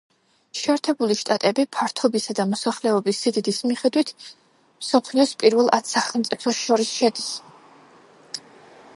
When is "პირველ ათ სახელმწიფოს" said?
5.43-6.63